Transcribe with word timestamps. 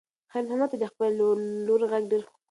خیر 0.31 0.43
محمد 0.47 0.69
ته 0.71 0.77
د 0.79 0.83
خپلې 0.91 1.11
لور 1.67 1.81
غږ 1.91 2.03
ډېر 2.11 2.21
خوږ 2.23 2.27
ښکارېده. 2.29 2.39